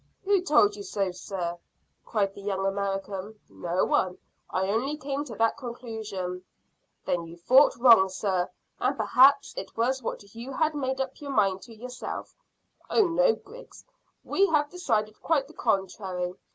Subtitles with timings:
[0.25, 1.59] "Who told you so, sir?"
[2.05, 3.39] cried the young American.
[3.51, 4.17] "No one.
[4.49, 6.43] I only came to that conclusion."
[7.05, 11.29] "Then you thought wrong, sir, and perhaps it was what you had made up your
[11.29, 12.33] mind to yourself."
[12.89, 13.85] "Oh no, Griggs.
[14.23, 16.33] We have decided quite the contrary.